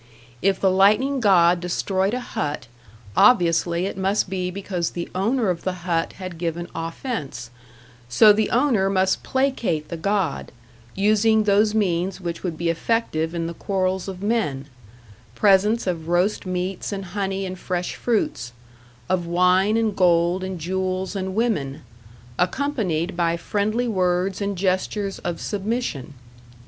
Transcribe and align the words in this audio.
If 0.41 0.59
the 0.59 0.71
lightning 0.71 1.19
god 1.19 1.59
destroyed 1.59 2.15
a 2.15 2.19
hut, 2.19 2.65
obviously 3.15 3.85
it 3.85 3.99
must 3.99 4.31
be 4.31 4.49
because 4.49 4.89
the 4.89 5.07
owner 5.13 5.51
of 5.51 5.63
the 5.63 5.73
hut 5.85 6.13
had 6.13 6.39
given 6.39 6.67
offense; 6.73 7.51
so 8.09 8.33
the 8.33 8.49
owner 8.49 8.89
must 8.89 9.21
placate 9.21 9.89
the 9.89 9.97
god, 9.97 10.51
using 10.95 11.43
those 11.43 11.75
means 11.75 12.19
which 12.19 12.41
would 12.41 12.57
be 12.57 12.71
effective 12.71 13.35
in 13.35 13.45
the 13.45 13.53
quarrels 13.53 14.07
of 14.07 14.23
men 14.23 14.65
presents 15.35 15.85
of 15.85 16.07
roast 16.07 16.47
meats 16.47 16.91
and 16.91 17.05
honey 17.13 17.45
and 17.45 17.59
fresh 17.59 17.93
fruits, 17.93 18.53
of 19.07 19.27
wine 19.27 19.77
and 19.77 19.95
gold 19.95 20.43
and 20.43 20.57
jewels 20.57 21.15
and 21.15 21.35
women, 21.35 21.83
accompanied 22.39 23.15
by 23.15 23.37
friendly 23.37 23.87
words 23.87 24.41
and 24.41 24.57
gestures 24.57 25.19
of 25.19 25.39
submission. 25.39 26.15